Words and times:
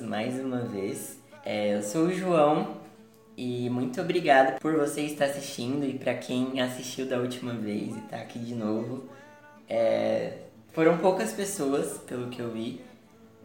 Mais 0.00 0.38
uma 0.38 0.60
vez. 0.60 1.18
É, 1.44 1.74
eu 1.74 1.82
sou 1.82 2.06
o 2.06 2.12
João 2.12 2.76
e 3.36 3.68
muito 3.68 4.00
obrigado 4.00 4.60
por 4.60 4.76
você 4.76 5.00
estar 5.02 5.24
assistindo 5.24 5.84
e 5.84 5.98
para 5.98 6.14
quem 6.14 6.60
assistiu 6.60 7.06
da 7.06 7.18
última 7.18 7.52
vez 7.52 7.96
e 7.96 8.00
tá 8.02 8.16
aqui 8.18 8.38
de 8.38 8.54
novo. 8.54 9.08
É, 9.68 10.38
foram 10.72 10.98
poucas 10.98 11.32
pessoas, 11.32 11.98
pelo 11.98 12.28
que 12.28 12.40
eu 12.40 12.50
vi, 12.50 12.80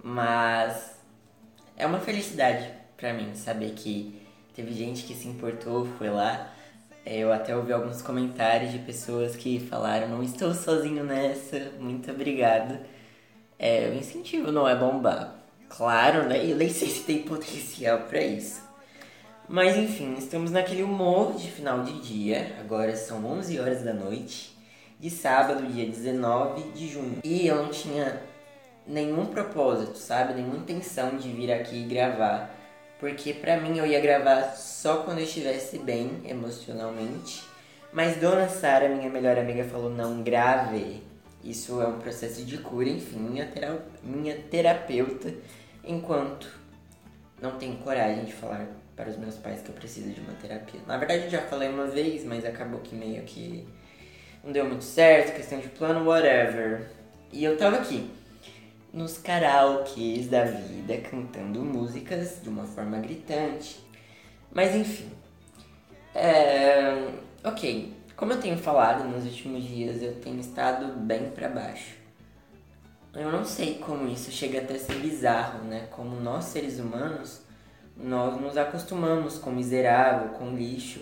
mas 0.03 0.99
é 1.75 1.85
uma 1.87 1.99
felicidade 1.99 2.69
para 2.95 3.13
mim 3.13 3.33
saber 3.33 3.71
que 3.71 4.21
teve 4.53 4.73
gente 4.73 5.03
que 5.05 5.15
se 5.15 5.27
importou, 5.27 5.85
foi 5.97 6.09
lá. 6.09 6.53
É, 7.05 7.17
eu 7.17 7.33
até 7.33 7.55
ouvi 7.55 7.73
alguns 7.73 8.01
comentários 8.01 8.71
de 8.71 8.79
pessoas 8.79 9.35
que 9.35 9.59
falaram: 9.59 10.09
Não 10.09 10.21
estou 10.21 10.53
sozinho 10.53 11.03
nessa, 11.03 11.71
muito 11.79 12.11
obrigado. 12.11 12.77
É, 13.57 13.89
o 13.89 13.93
incentivo 13.95 14.51
não 14.51 14.67
é 14.67 14.75
bombar. 14.75 15.39
Claro, 15.69 16.27
né? 16.27 16.43
Eu 16.43 16.57
nem 16.57 16.69
sei 16.69 16.89
se 16.89 17.03
tem 17.03 17.21
potencial 17.21 17.99
para 17.99 18.21
isso. 18.21 18.61
Mas 19.47 19.77
enfim, 19.77 20.15
estamos 20.17 20.51
naquele 20.51 20.83
humor 20.83 21.33
de 21.33 21.49
final 21.49 21.83
de 21.83 21.99
dia. 22.01 22.55
Agora 22.59 22.95
são 22.95 23.25
11 23.25 23.59
horas 23.59 23.83
da 23.83 23.93
noite, 23.93 24.57
de 24.99 25.09
sábado, 25.09 25.65
dia 25.67 25.85
19 25.85 26.71
de 26.71 26.87
junho. 26.87 27.19
E 27.23 27.47
eu 27.47 27.63
não 27.63 27.69
tinha 27.69 28.21
nenhum 28.85 29.27
propósito, 29.27 29.97
sabe? 29.97 30.33
Nenhuma 30.33 30.57
intenção 30.57 31.17
de 31.17 31.29
vir 31.29 31.51
aqui 31.51 31.83
gravar. 31.85 32.55
Porque 32.99 33.33
pra 33.33 33.57
mim 33.57 33.77
eu 33.77 33.85
ia 33.85 33.99
gravar 34.01 34.55
só 34.55 34.97
quando 34.97 35.19
eu 35.19 35.23
estivesse 35.23 35.79
bem 35.79 36.21
emocionalmente. 36.25 37.43
Mas 37.93 38.17
Dona 38.17 38.49
Sara, 38.49 38.89
minha 38.89 39.09
melhor 39.09 39.37
amiga, 39.37 39.63
falou: 39.63 39.89
não 39.89 40.21
grave. 40.21 41.08
Isso 41.43 41.81
é 41.81 41.87
um 41.87 41.99
processo 41.99 42.43
de 42.43 42.57
cura, 42.57 42.89
enfim, 42.89 43.17
minha, 43.17 43.49
minha 44.03 44.35
terapeuta, 44.35 45.33
enquanto 45.83 46.49
não 47.41 47.57
tenho 47.57 47.77
coragem 47.77 48.25
de 48.25 48.33
falar 48.33 48.67
para 48.95 49.09
os 49.09 49.17
meus 49.17 49.35
pais 49.35 49.61
que 49.61 49.69
eu 49.69 49.75
preciso 49.75 50.09
de 50.09 50.19
uma 50.19 50.33
terapia. 50.33 50.81
Na 50.85 50.97
verdade, 50.97 51.23
eu 51.23 51.29
já 51.29 51.41
falei 51.41 51.69
uma 51.69 51.87
vez, 51.87 52.25
mas 52.25 52.43
acabou 52.43 52.81
que 52.81 52.93
meio 52.93 53.23
que 53.23 53.65
não 54.43 54.51
deu 54.51 54.65
muito 54.65 54.83
certo, 54.83 55.35
questão 55.35 55.59
de 55.59 55.69
plano, 55.69 56.05
whatever. 56.05 56.89
E 57.31 57.43
eu 57.43 57.57
tava 57.57 57.77
aqui, 57.77 58.11
nos 58.91 59.17
karaokes 59.17 60.27
da 60.27 60.43
vida, 60.43 60.97
cantando 60.97 61.61
músicas 61.61 62.41
de 62.41 62.49
uma 62.49 62.65
forma 62.65 62.99
gritante. 62.99 63.79
Mas 64.51 64.75
enfim. 64.75 65.09
É... 66.13 67.13
Ok, 67.43 67.93
como 68.19 68.33
eu 68.33 68.41
tenho 68.41 68.57
falado 68.57 69.07
nos 69.07 69.23
últimos 69.23 69.63
dias, 69.63 70.01
eu 70.01 70.13
tenho 70.15 70.41
estado 70.41 70.87
bem 70.99 71.29
para 71.29 71.47
baixo. 71.47 71.95
Eu 73.13 73.31
não 73.31 73.45
sei 73.45 73.75
como 73.75 74.09
isso 74.09 74.29
chega 74.29 74.59
até 74.59 74.73
a 74.73 74.79
ser 74.79 74.95
bizarro, 74.95 75.63
né? 75.63 75.87
Como 75.89 76.19
nós 76.19 76.43
seres 76.43 76.79
humanos, 76.79 77.39
nós 77.95 78.37
nos 78.41 78.57
acostumamos 78.57 79.37
com 79.37 79.51
miserável, 79.51 80.31
com 80.37 80.53
lixo. 80.53 80.99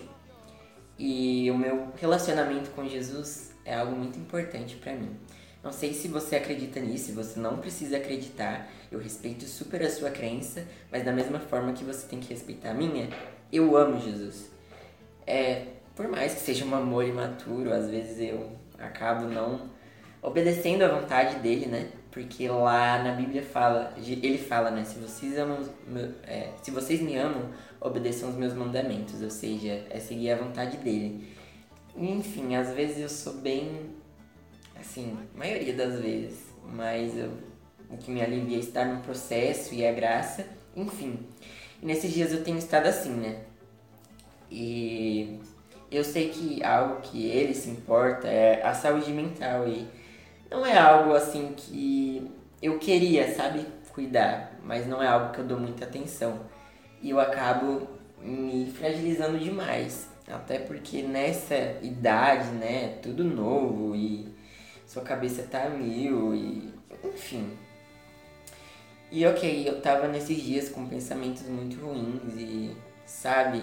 E 0.96 1.50
o 1.50 1.58
meu 1.58 1.88
relacionamento 1.96 2.70
com 2.70 2.88
Jesus 2.88 3.52
é 3.64 3.74
algo 3.74 3.96
muito 3.96 4.16
importante 4.16 4.76
para 4.76 4.92
mim. 4.92 5.16
Não 5.60 5.72
sei 5.72 5.94
se 5.94 6.06
você 6.06 6.36
acredita 6.36 6.78
nisso, 6.78 7.12
você 7.14 7.40
não 7.40 7.56
precisa 7.56 7.96
acreditar. 7.96 8.68
Eu 8.92 9.00
respeito 9.00 9.44
super 9.44 9.82
a 9.82 9.90
sua 9.90 10.10
crença, 10.10 10.64
mas 10.88 11.04
da 11.04 11.10
mesma 11.10 11.40
forma 11.40 11.72
que 11.72 11.82
você 11.82 12.06
tem 12.06 12.20
que 12.20 12.32
respeitar 12.32 12.70
a 12.70 12.74
minha, 12.74 13.08
eu 13.52 13.76
amo 13.76 14.00
Jesus. 14.00 14.52
É, 15.26 15.77
por 15.98 16.06
mais 16.06 16.32
que 16.32 16.40
seja 16.42 16.64
um 16.64 16.72
amor 16.76 17.04
imaturo, 17.04 17.72
às 17.72 17.90
vezes 17.90 18.20
eu 18.20 18.52
acabo 18.78 19.26
não 19.26 19.68
obedecendo 20.22 20.82
à 20.82 20.88
vontade 20.96 21.40
dele, 21.40 21.66
né? 21.66 21.88
Porque 22.12 22.48
lá 22.48 23.02
na 23.02 23.14
Bíblia 23.14 23.42
fala, 23.42 23.92
ele 23.96 24.38
fala, 24.38 24.70
né? 24.70 24.84
Se 24.84 24.96
vocês 25.00 25.36
amam, 25.36 25.58
é, 26.22 26.50
se 26.62 26.70
vocês 26.70 27.00
me 27.00 27.16
amam, 27.16 27.50
obedeçam 27.80 28.28
os 28.28 28.36
meus 28.36 28.54
mandamentos, 28.54 29.20
ou 29.20 29.28
seja, 29.28 29.84
é 29.90 29.98
seguir 29.98 30.30
a 30.30 30.36
vontade 30.36 30.76
dele. 30.76 31.34
Enfim, 31.96 32.54
às 32.54 32.72
vezes 32.72 33.00
eu 33.00 33.08
sou 33.08 33.32
bem, 33.32 33.90
assim, 34.78 35.18
maioria 35.34 35.72
das 35.72 35.98
vezes, 35.98 36.44
mas 36.64 37.18
eu, 37.18 37.32
o 37.90 37.96
que 37.96 38.12
me 38.12 38.22
alivia 38.22 38.58
é 38.58 38.60
estar 38.60 38.84
no 38.84 39.02
processo 39.02 39.74
e 39.74 39.84
a 39.84 39.92
graça, 39.92 40.46
enfim. 40.76 41.18
E 41.82 41.86
nesses 41.86 42.12
dias 42.12 42.30
eu 42.30 42.44
tenho 42.44 42.56
estado 42.56 42.86
assim, 42.86 43.14
né? 43.14 43.40
E 44.48 45.40
eu 45.90 46.04
sei 46.04 46.28
que 46.28 46.62
algo 46.62 47.00
que 47.00 47.26
ele 47.26 47.54
se 47.54 47.70
importa 47.70 48.28
é 48.28 48.62
a 48.62 48.74
saúde 48.74 49.12
mental 49.12 49.66
e 49.66 49.86
não 50.50 50.64
é 50.64 50.76
algo 50.76 51.14
assim 51.14 51.54
que 51.56 52.30
eu 52.60 52.78
queria, 52.78 53.34
sabe, 53.34 53.66
cuidar, 53.92 54.58
mas 54.62 54.86
não 54.86 55.02
é 55.02 55.06
algo 55.06 55.32
que 55.32 55.40
eu 55.40 55.44
dou 55.44 55.58
muita 55.58 55.84
atenção. 55.84 56.40
E 57.02 57.10
eu 57.10 57.18
acabo 57.18 57.88
me 58.20 58.70
fragilizando 58.70 59.38
demais, 59.38 60.08
até 60.26 60.58
porque 60.58 61.02
nessa 61.02 61.56
idade, 61.82 62.48
né, 62.50 62.98
tudo 63.02 63.24
novo 63.24 63.94
e 63.94 64.28
sua 64.86 65.02
cabeça 65.02 65.42
tá 65.42 65.68
mil 65.68 66.34
e 66.34 66.72
enfim. 67.04 67.56
E 69.10 69.24
ok, 69.26 69.68
eu 69.68 69.80
tava 69.80 70.06
nesses 70.06 70.42
dias 70.42 70.68
com 70.68 70.86
pensamentos 70.86 71.42
muito 71.48 71.80
ruins 71.80 72.34
e, 72.36 72.76
sabe, 73.06 73.62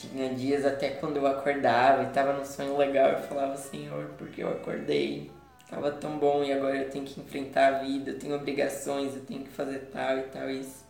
tinha 0.00 0.34
dias 0.34 0.64
até 0.64 0.90
quando 0.90 1.16
eu 1.18 1.26
acordava 1.26 2.04
e 2.04 2.10
tava 2.10 2.32
num 2.32 2.44
sonho 2.44 2.76
legal, 2.76 3.10
eu 3.10 3.18
falava, 3.18 3.56
Senhor, 3.56 4.06
porque 4.16 4.42
eu 4.42 4.48
acordei? 4.48 5.30
Tava 5.68 5.92
tão 5.92 6.18
bom 6.18 6.42
e 6.42 6.52
agora 6.52 6.76
eu 6.76 6.90
tenho 6.90 7.04
que 7.04 7.20
enfrentar 7.20 7.68
a 7.68 7.78
vida, 7.78 8.10
eu 8.10 8.18
tenho 8.18 8.34
obrigações, 8.34 9.14
eu 9.14 9.24
tenho 9.24 9.44
que 9.44 9.50
fazer 9.50 9.90
tal 9.92 10.18
e 10.18 10.22
tal 10.22 10.50
isso. 10.50 10.84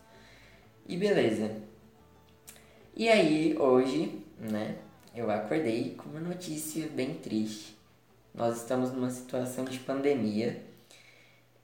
E 0.87 0.97
beleza. 0.97 1.51
E 2.95 3.07
aí, 3.07 3.55
hoje, 3.57 4.23
né, 4.39 4.75
eu 5.15 5.29
acordei 5.29 5.95
com 5.95 6.09
uma 6.09 6.19
notícia 6.19 6.87
bem 6.87 7.13
triste. 7.13 7.77
Nós 8.33 8.57
estamos 8.57 8.91
numa 8.91 9.09
situação 9.09 9.65
de 9.65 9.77
pandemia 9.79 10.61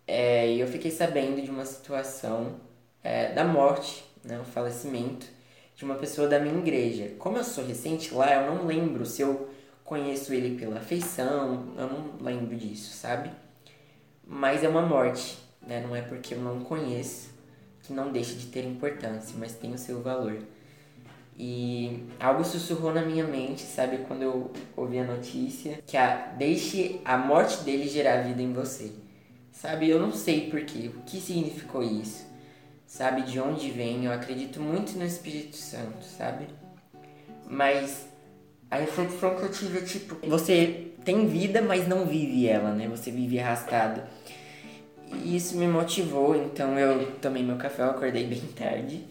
é, 0.06 0.48
e 0.50 0.60
eu 0.60 0.68
fiquei 0.68 0.92
sabendo 0.92 1.42
de 1.42 1.50
uma 1.50 1.66
situação 1.66 2.60
é, 3.04 3.34
da 3.34 3.44
morte, 3.44 4.06
né, 4.24 4.40
o 4.40 4.44
falecimento 4.44 5.37
de 5.78 5.86
uma 5.86 5.94
pessoa 5.94 6.28
da 6.28 6.40
minha 6.40 6.58
igreja. 6.58 7.14
Como 7.20 7.38
eu 7.38 7.44
sou 7.44 7.64
recente 7.64 8.12
lá, 8.12 8.34
eu 8.34 8.52
não 8.52 8.66
lembro 8.66 9.06
se 9.06 9.22
eu 9.22 9.48
conheço 9.84 10.34
ele 10.34 10.58
pela 10.58 10.80
afeição, 10.80 11.68
eu 11.78 11.88
não 11.88 12.14
lembro 12.20 12.58
disso, 12.58 12.98
sabe? 12.98 13.30
Mas 14.26 14.64
é 14.64 14.68
uma 14.68 14.82
morte, 14.82 15.38
né? 15.62 15.80
Não 15.80 15.96
é 15.96 16.02
porque 16.02 16.34
eu 16.34 16.40
não 16.40 16.62
conheço 16.62 17.30
que 17.84 17.94
não 17.94 18.12
deixa 18.12 18.34
de 18.34 18.48
ter 18.48 18.66
importância, 18.66 19.36
mas 19.38 19.54
tem 19.54 19.72
o 19.72 19.78
seu 19.78 20.02
valor. 20.02 20.40
E 21.38 22.04
algo 22.20 22.44
sussurrou 22.44 22.92
na 22.92 23.06
minha 23.06 23.28
mente, 23.28 23.62
sabe, 23.62 24.00
quando 24.00 24.24
eu 24.24 24.52
ouvi 24.76 24.98
a 24.98 25.06
notícia, 25.06 25.80
que 25.86 25.96
a 25.96 26.34
deixe 26.40 27.00
a 27.06 27.20
morte 27.20 27.64
dele 27.64 27.88
gerar 27.88 28.24
vida 28.24 28.42
em 28.42 28.52
você. 28.52 28.92
Sabe, 29.52 29.88
eu 29.88 30.00
não 30.00 30.12
sei 30.12 30.50
porquê, 30.50 30.88
o 30.88 31.02
que 31.04 31.22
significou 31.22 31.84
isso 31.84 32.27
sabe 32.88 33.22
de 33.24 33.40
onde 33.40 33.70
vem. 33.70 34.06
Eu 34.06 34.12
acredito 34.12 34.60
muito 34.60 34.98
no 34.98 35.06
Espírito 35.06 35.58
Santo, 35.58 36.04
sabe? 36.04 36.48
Mas 37.48 38.08
a 38.72 38.78
reflexão 38.78 39.36
que 39.36 39.44
eu 39.44 39.52
tive 39.52 39.80
é 39.80 39.82
tipo: 39.82 40.16
você 40.28 40.88
tem 41.06 41.28
vida, 41.28 41.62
mas 41.62 41.88
não 41.88 42.06
vive 42.06 42.48
ela, 42.48 42.72
né? 42.74 42.88
Você 42.88 43.12
vive 43.12 43.40
arrastado. 43.40 44.02
E 45.24 45.36
isso 45.36 45.58
me 45.58 45.68
motivou, 45.68 46.36
então 46.36 46.78
eu 46.78 47.12
tomei 47.22 47.44
meu 47.44 47.58
café, 47.58 47.84
eu 47.84 47.92
acordei 47.92 48.26
bem 48.26 48.42
tarde. 48.56 49.06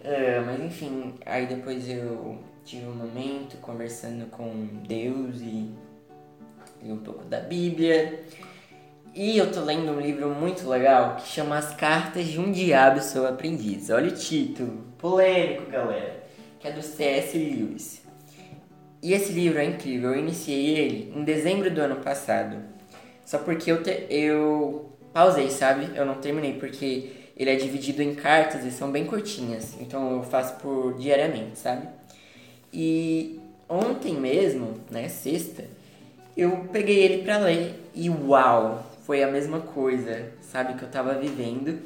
Uh, 0.00 0.46
mas 0.46 0.60
enfim, 0.60 1.14
aí 1.26 1.46
depois 1.46 1.88
eu 1.88 2.38
tive 2.64 2.86
um 2.86 2.94
momento 2.94 3.56
conversando 3.58 4.26
com 4.30 4.68
Deus 4.86 5.40
e 5.40 5.74
li 6.82 6.92
um 6.92 6.98
pouco 6.98 7.24
da 7.24 7.40
Bíblia. 7.40 8.22
E 9.12 9.36
eu 9.36 9.50
tô 9.50 9.62
lendo 9.62 9.90
um 9.90 10.00
livro 10.00 10.28
muito 10.30 10.68
legal 10.68 11.16
que 11.16 11.26
chama 11.26 11.58
As 11.58 11.74
Cartas 11.74 12.26
de 12.26 12.38
um 12.38 12.52
Diabo 12.52 13.00
Seu 13.00 13.26
Aprendiz. 13.26 13.90
Olha 13.90 14.08
o 14.08 14.14
título, 14.14 14.84
polêmico, 14.98 15.68
galera, 15.68 16.22
que 16.60 16.68
é 16.68 16.70
do 16.70 16.80
C.S. 16.80 17.36
Lewis. 17.36 18.02
E 19.02 19.12
esse 19.12 19.32
livro 19.32 19.58
é 19.58 19.64
incrível, 19.64 20.12
eu 20.12 20.20
iniciei 20.20 20.78
ele 20.78 21.12
em 21.16 21.24
dezembro 21.24 21.68
do 21.72 21.80
ano 21.80 21.96
passado. 21.96 22.58
Só 23.26 23.38
porque 23.38 23.72
eu, 23.72 23.82
te, 23.82 24.06
eu 24.08 24.92
pausei, 25.12 25.50
sabe? 25.50 25.90
Eu 25.96 26.06
não 26.06 26.14
terminei 26.14 26.52
porque 26.52 27.10
ele 27.36 27.50
é 27.50 27.56
dividido 27.56 28.02
em 28.02 28.14
cartas 28.14 28.64
e 28.64 28.70
são 28.70 28.92
bem 28.92 29.06
curtinhas. 29.06 29.76
Então 29.80 30.18
eu 30.18 30.22
faço 30.22 30.54
por 30.60 30.96
diariamente, 30.96 31.58
sabe? 31.58 31.88
E 32.72 33.40
ontem 33.68 34.14
mesmo, 34.14 34.74
né, 34.88 35.08
sexta, 35.08 35.64
eu 36.36 36.68
peguei 36.72 37.02
ele 37.02 37.24
para 37.24 37.38
ler 37.38 37.74
e 37.92 38.08
uau, 38.08 38.84
foi 39.10 39.24
a 39.24 39.26
mesma 39.26 39.58
coisa, 39.58 40.30
sabe, 40.40 40.74
que 40.74 40.84
eu 40.84 40.88
tava 40.88 41.14
vivendo. 41.14 41.80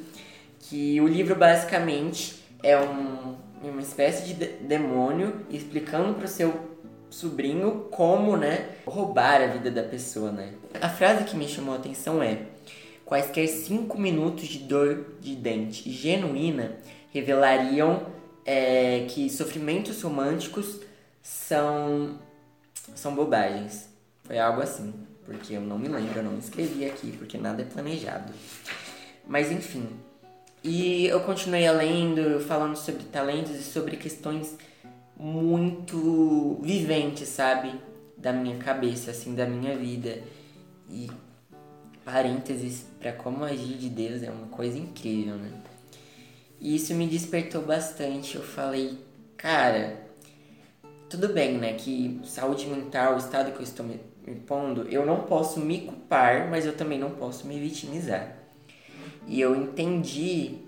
Que 0.59 1.01
o 1.01 1.07
livro 1.07 1.33
basicamente 1.35 2.35
é 2.61 2.77
um, 2.77 3.35
uma 3.63 3.81
espécie 3.81 4.31
de 4.31 4.45
demônio 4.45 5.43
explicando 5.49 6.13
pro 6.13 6.27
seu 6.27 6.53
sobrinho 7.09 7.87
como, 7.89 8.37
né, 8.37 8.69
roubar 8.85 9.41
a 9.41 9.47
vida 9.47 9.71
da 9.71 9.81
pessoa, 9.81 10.31
né? 10.31 10.53
A 10.79 10.87
frase 10.87 11.23
que 11.23 11.35
me 11.35 11.47
chamou 11.47 11.73
a 11.73 11.79
atenção 11.79 12.21
é: 12.21 12.41
quaisquer 13.03 13.47
cinco 13.47 13.99
minutos 13.99 14.47
de 14.47 14.59
dor 14.59 15.15
de 15.19 15.35
dente 15.35 15.89
genuína 15.91 16.77
revelariam 17.11 18.05
é, 18.45 19.07
que 19.09 19.31
sofrimentos 19.31 19.99
românticos 20.03 20.79
são, 21.23 22.19
são 22.93 23.15
bobagens. 23.15 23.89
Foi 24.25 24.37
algo 24.37 24.61
assim, 24.61 24.93
porque 25.25 25.53
eu 25.53 25.61
não 25.61 25.77
me 25.79 25.87
lembro, 25.87 26.19
eu 26.19 26.23
não 26.23 26.37
escrevi 26.37 26.85
aqui, 26.85 27.11
porque 27.17 27.37
nada 27.37 27.61
é 27.61 27.65
planejado. 27.65 28.31
Mas 29.27 29.51
enfim. 29.51 29.87
E 30.63 31.05
eu 31.05 31.19
continuei 31.21 31.69
lendo, 31.71 32.39
falando 32.41 32.75
sobre 32.75 33.03
talentos 33.03 33.55
e 33.55 33.63
sobre 33.63 33.97
questões 33.97 34.55
muito 35.17 36.59
viventes, 36.61 37.29
sabe? 37.29 37.73
Da 38.17 38.31
minha 38.31 38.57
cabeça, 38.57 39.11
assim, 39.11 39.35
da 39.35 39.45
minha 39.45 39.75
vida. 39.75 40.21
E 40.89 41.09
parênteses 42.03 42.85
para 42.99 43.11
como 43.11 43.43
agir 43.43 43.77
de 43.77 43.89
Deus 43.89 44.21
é 44.21 44.29
uma 44.29 44.47
coisa 44.47 44.77
incrível, 44.77 45.35
né? 45.35 45.51
E 46.59 46.75
isso 46.75 46.93
me 46.93 47.07
despertou 47.07 47.63
bastante. 47.63 48.35
Eu 48.35 48.43
falei, 48.43 48.97
cara, 49.37 49.99
tudo 51.09 51.29
bem, 51.29 51.57
né? 51.57 51.73
Que 51.73 52.21
saúde 52.25 52.67
mental, 52.67 53.15
o 53.15 53.17
estado 53.17 53.51
que 53.51 53.59
eu 53.59 53.63
estou 53.63 53.85
me, 54.25 54.33
me 54.33 54.39
pondo, 54.39 54.87
eu 54.89 55.05
não 55.05 55.21
posso 55.21 55.59
me 55.59 55.81
culpar, 55.81 56.49
mas 56.49 56.65
eu 56.65 56.75
também 56.75 56.99
não 56.99 57.11
posso 57.11 57.47
me 57.47 57.59
vitimizar. 57.59 58.35
E 59.27 59.39
eu 59.39 59.55
entendi 59.55 60.59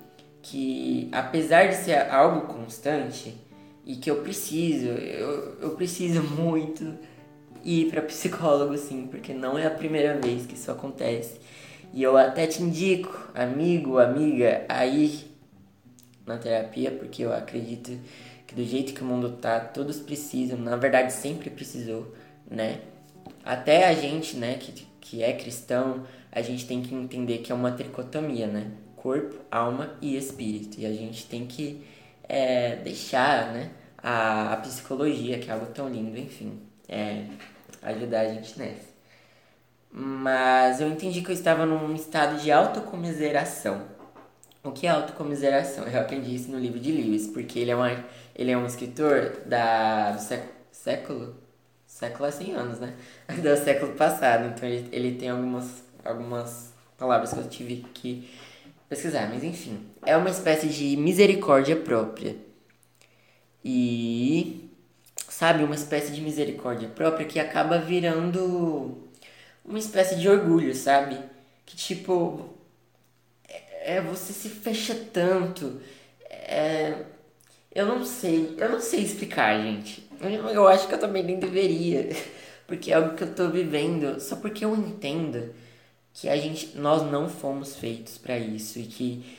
que, 0.41 1.09
apesar 1.11 1.67
de 1.67 1.75
ser 1.75 2.09
algo 2.09 2.47
constante, 2.47 3.35
e 3.85 3.95
que 3.95 4.11
eu 4.11 4.21
preciso, 4.21 4.87
eu, 4.87 5.57
eu 5.61 5.69
preciso 5.71 6.21
muito 6.21 6.93
ir 7.63 7.89
para 7.89 8.01
psicólogo, 8.01 8.77
sim, 8.77 9.07
porque 9.07 9.33
não 9.33 9.57
é 9.57 9.65
a 9.65 9.71
primeira 9.71 10.19
vez 10.19 10.45
que 10.45 10.55
isso 10.55 10.69
acontece. 10.69 11.39
E 11.93 12.03
eu 12.03 12.17
até 12.17 12.45
te 12.47 12.61
indico, 12.61 13.29
amigo, 13.33 13.97
amiga, 13.97 14.65
a 14.67 14.85
ir 14.85 15.31
na 16.25 16.37
terapia, 16.37 16.91
porque 16.91 17.23
eu 17.23 17.33
acredito 17.33 17.97
que 18.45 18.53
do 18.53 18.63
jeito 18.63 18.93
que 18.93 19.01
o 19.01 19.05
mundo 19.05 19.37
tá, 19.37 19.59
todos 19.59 19.99
precisam, 19.99 20.57
na 20.57 20.75
verdade 20.75 21.13
sempre 21.13 21.49
precisou, 21.49 22.13
né? 22.49 22.81
Até 23.47 23.87
a 23.87 23.93
gente, 23.93 24.35
né, 24.35 24.55
que, 24.55 24.71
que 24.99 25.23
é 25.23 25.33
cristão, 25.33 26.05
a 26.31 26.41
gente 26.41 26.67
tem 26.67 26.81
que 26.81 26.93
entender 26.93 27.39
que 27.39 27.51
é 27.51 27.55
uma 27.55 27.71
tricotomia, 27.71 28.47
né? 28.47 28.71
Corpo, 28.95 29.35
alma 29.49 29.95
e 30.01 30.17
espírito. 30.17 30.79
E 30.79 30.85
a 30.85 30.91
gente 30.91 31.25
tem 31.27 31.45
que 31.45 31.85
é, 32.27 32.75
deixar, 32.77 33.53
né, 33.53 33.71
a, 33.97 34.53
a 34.53 34.57
psicologia, 34.57 35.39
que 35.39 35.49
é 35.49 35.53
algo 35.53 35.67
tão 35.67 35.87
lindo, 35.89 36.17
enfim, 36.17 36.59
é, 36.89 37.25
ajudar 37.81 38.21
a 38.21 38.27
gente 38.33 38.57
nessa. 38.59 38.87
Mas 39.91 40.81
eu 40.81 40.89
entendi 40.89 41.21
que 41.21 41.29
eu 41.29 41.35
estava 41.35 41.65
num 41.65 41.95
estado 41.95 42.41
de 42.41 42.51
autocomiseração 42.51 43.97
o 44.67 44.71
que 44.71 44.85
é 44.85 44.89
autocomiseração? 44.89 45.87
Eu 45.87 46.01
aprendi 46.01 46.35
isso 46.35 46.51
no 46.51 46.59
livro 46.59 46.79
de 46.79 46.91
Lewis, 46.91 47.27
porque 47.27 47.59
ele 47.59 47.71
é, 47.71 47.75
uma, 47.75 48.03
ele 48.35 48.51
é 48.51 48.57
um 48.57 48.65
escritor 48.65 49.37
da, 49.45 50.11
do 50.11 50.21
século, 50.21 50.51
século? 50.71 51.46
Século 51.97 52.25
há 52.25 52.31
100 52.31 52.53
anos, 52.53 52.79
né? 52.79 52.93
Do 53.41 53.57
século 53.57 53.93
passado. 53.93 54.45
Então 54.45 54.69
ele, 54.69 54.87
ele 54.91 55.15
tem 55.17 55.29
algumas, 55.29 55.83
algumas 56.05 56.71
palavras 56.95 57.33
que 57.33 57.39
eu 57.39 57.49
tive 57.49 57.77
que 57.91 58.29
pesquisar. 58.87 59.27
Mas 59.27 59.43
enfim, 59.43 59.79
é 60.05 60.15
uma 60.15 60.29
espécie 60.29 60.67
de 60.67 60.95
misericórdia 60.95 61.75
própria. 61.75 62.35
E. 63.65 64.69
Sabe, 65.27 65.63
uma 65.63 65.73
espécie 65.73 66.11
de 66.11 66.21
misericórdia 66.21 66.87
própria 66.87 67.25
que 67.25 67.39
acaba 67.39 67.79
virando 67.79 68.97
uma 69.65 69.79
espécie 69.79 70.15
de 70.17 70.29
orgulho, 70.29 70.73
sabe? 70.75 71.19
Que 71.65 71.75
tipo, 71.75 72.47
é, 73.81 74.01
você 74.01 74.33
se 74.33 74.49
fecha 74.49 74.95
tanto. 75.11 75.81
É, 76.29 77.05
eu 77.73 77.87
não 77.87 78.05
sei, 78.05 78.55
eu 78.57 78.69
não 78.69 78.79
sei 78.79 79.01
explicar, 79.01 79.59
gente. 79.61 80.06
Eu, 80.21 80.67
acho 80.67 80.87
que 80.87 80.93
eu 80.93 80.99
também 80.99 81.23
nem 81.23 81.39
deveria, 81.39 82.09
porque 82.65 82.91
é 82.91 82.95
algo 82.95 83.15
que 83.15 83.23
eu 83.23 83.33
tô 83.35 83.49
vivendo, 83.49 84.19
só 84.19 84.35
porque 84.35 84.65
eu 84.65 84.75
entendo 84.75 85.53
que 86.13 86.27
a 86.27 86.35
gente, 86.35 86.77
nós 86.77 87.03
não 87.03 87.29
fomos 87.29 87.75
feitos 87.75 88.17
para 88.17 88.37
isso 88.37 88.79
e 88.79 88.83
que 88.83 89.37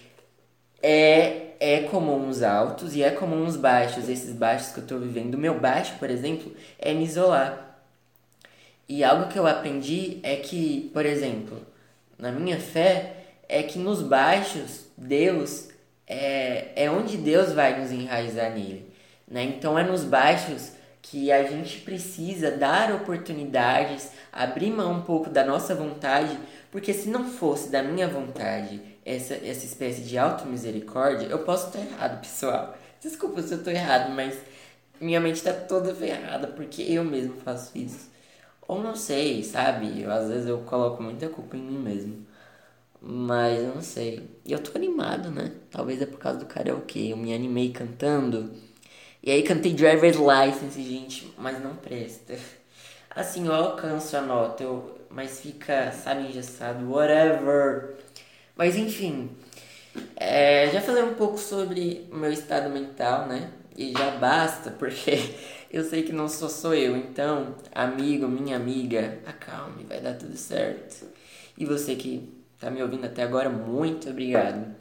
é, 0.83 1.55
é 1.59 1.81
comum 1.83 2.29
os 2.29 2.43
altos 2.43 2.95
e 2.95 3.03
é 3.03 3.11
comum 3.11 3.45
os 3.45 3.57
baixos. 3.57 4.09
Esses 4.09 4.33
baixos 4.35 4.73
que 4.73 4.81
eu 4.81 4.87
tô 4.87 4.99
vivendo, 4.99 5.35
o 5.35 5.39
meu 5.39 5.59
baixo, 5.59 5.97
por 5.99 6.09
exemplo, 6.11 6.55
é 6.79 6.95
me 6.95 7.05
isolar. 7.05 7.81
E 8.89 9.05
algo 9.05 9.29
que 9.29 9.39
eu 9.39 9.47
aprendi 9.47 10.19
é 10.23 10.37
que, 10.37 10.91
por 10.95 11.05
exemplo, 11.05 11.61
na 12.19 12.33
minha 12.33 12.59
fé, 12.59 13.17
é 13.49 13.63
que 13.63 13.79
nos 13.79 14.03
baixos, 14.03 14.87
Deus 14.97 15.69
é, 16.07 16.73
é 16.75 16.91
onde 16.91 17.17
Deus 17.17 17.53
vai 17.53 17.79
nos 17.81 17.91
enraizar 17.91 18.53
nele. 18.53 18.88
Né? 19.31 19.45
Então 19.45 19.79
é 19.79 19.85
nos 19.85 20.05
baixos 20.05 20.73
que 21.03 21.31
a 21.31 21.45
gente 21.45 21.81
precisa 21.81 22.51
dar 22.51 22.93
oportunidades, 22.93 24.11
abrir 24.33 24.71
mão 24.71 24.93
um 24.93 25.03
pouco 25.03 25.31
da 25.31 25.45
nossa 25.45 25.75
vontade, 25.75 26.39
porque 26.71 26.93
se 26.93 27.09
não 27.09 27.25
fosse 27.25 27.71
da 27.71 27.83
minha 27.83 28.09
vontade 28.09 28.81
essa, 29.05 29.35
essa 29.35 29.65
espécie 29.65 30.03
de 30.03 30.19
auto-misericórdia, 30.19 31.27
eu 31.27 31.39
posso 31.41 31.69
estar 31.69 31.81
errado, 31.81 32.21
pessoal. 32.21 32.77
Desculpa 33.01 33.43
se 33.43 33.53
eu 33.55 33.59
estou 33.59 33.73
errado, 33.73 34.13
mas 34.15 34.39
minha 35.01 35.21
mente 35.21 35.37
está 35.37 35.53
toda 35.53 35.95
ferrada 35.95 36.49
porque 36.49 36.83
eu 36.83 37.05
mesmo 37.05 37.35
faço 37.37 37.77
isso. 37.79 38.11
Ou 38.67 38.83
não 38.83 38.95
sei, 38.95 39.43
sabe? 39.43 40.03
Eu, 40.03 40.11
às 40.11 40.29
vezes 40.29 40.47
eu 40.47 40.59
coloco 40.59 41.03
muita 41.03 41.29
culpa 41.29 41.57
em 41.57 41.63
mim 41.63 41.79
mesmo. 41.79 42.27
Mas 43.01 43.61
eu 43.63 43.75
não 43.75 43.83
sei. 43.83 44.29
E 44.45 44.53
eu 44.53 44.59
tô 44.63 44.77
animado, 44.77 45.31
né? 45.31 45.53
Talvez 45.71 46.03
é 46.03 46.07
por 46.07 46.19
causa 46.19 46.41
do 46.41 46.47
karaokê. 46.47 47.13
Eu 47.13 47.17
me 47.17 47.33
animei 47.35 47.73
cantando. 47.73 48.53
E 49.23 49.31
aí 49.31 49.43
cantei 49.43 49.73
Driver's 49.73 50.17
License, 50.17 50.83
gente, 50.83 51.33
mas 51.37 51.63
não 51.63 51.75
presta. 51.77 52.35
Assim, 53.11 53.47
eu 53.47 53.55
alcanço 53.55 54.17
a 54.17 54.21
nota, 54.21 54.63
eu, 54.63 54.99
mas 55.11 55.41
fica, 55.41 55.91
sabe, 55.93 56.29
engessado, 56.29 56.89
whatever. 56.91 57.97
Mas 58.57 58.77
enfim, 58.77 59.31
é, 60.17 60.71
já 60.71 60.81
falei 60.81 61.03
um 61.03 61.15
pouco 61.15 61.39
sobre 61.39 62.07
o 62.13 62.17
meu 62.17 62.33
estado 62.33 62.71
mental, 62.71 63.27
né? 63.27 63.51
E 63.77 63.93
já 63.93 64.13
basta, 64.13 64.71
porque 64.71 65.35
eu 65.71 65.85
sei 65.85 66.03
que 66.03 66.13
não 66.13 66.29
sou 66.29 66.49
só 66.49 66.75
eu. 66.75 66.97
Então, 66.97 67.57
amigo, 67.75 68.29
minha 68.29 68.57
amiga, 68.57 69.19
acalme, 69.27 69.85
vai 69.85 70.01
dar 70.01 70.15
tudo 70.15 70.37
certo. 70.37 71.07
E 71.57 71.65
você 71.65 71.97
que 71.97 72.33
tá 72.59 72.71
me 72.71 72.83
ouvindo 72.83 73.05
até 73.05 73.23
agora, 73.23 73.49
muito 73.49 74.09
obrigado. 74.11 74.75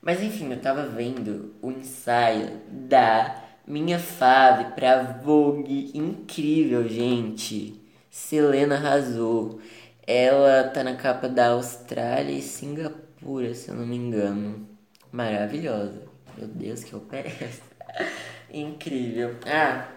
Mas 0.00 0.22
enfim, 0.22 0.50
eu 0.52 0.60
tava 0.60 0.86
vendo 0.86 1.54
o 1.60 1.70
ensaio 1.70 2.60
da 2.68 3.47
minha 3.68 3.98
fave 3.98 4.72
pra 4.72 5.02
Vogue. 5.22 5.90
Incrível, 5.94 6.88
gente. 6.88 7.80
Selena 8.10 8.76
arrasou. 8.76 9.60
Ela 10.06 10.64
tá 10.64 10.82
na 10.82 10.96
capa 10.96 11.28
da 11.28 11.50
Austrália 11.50 12.32
e 12.32 12.42
Singapura, 12.42 13.54
se 13.54 13.68
eu 13.68 13.74
não 13.74 13.86
me 13.86 13.96
engano. 13.96 14.66
Maravilhosa. 15.12 16.02
Meu 16.36 16.48
Deus, 16.48 16.82
que 16.82 16.96
peço. 16.98 17.62
Incrível. 18.50 19.36
Ah, 19.46 19.88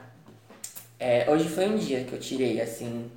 é, 0.99 1.29
hoje 1.29 1.47
foi 1.47 1.67
um 1.67 1.77
dia 1.77 2.03
que 2.03 2.13
eu 2.13 2.19
tirei, 2.19 2.59
assim, 2.59 3.09